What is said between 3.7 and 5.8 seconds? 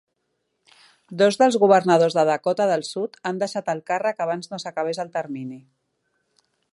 el càrrec abans no s'acabés el termini.